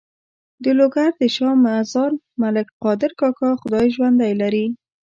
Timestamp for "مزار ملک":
1.63-2.67